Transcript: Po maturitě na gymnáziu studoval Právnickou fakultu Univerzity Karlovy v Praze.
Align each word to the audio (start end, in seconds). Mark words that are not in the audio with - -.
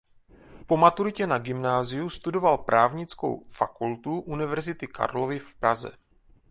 Po 0.67 0.77
maturitě 0.77 1.27
na 1.27 1.37
gymnáziu 1.37 2.09
studoval 2.09 2.57
Právnickou 2.57 3.45
fakultu 3.55 4.19
Univerzity 4.19 4.87
Karlovy 4.87 5.39
v 5.39 5.55
Praze. 5.55 5.91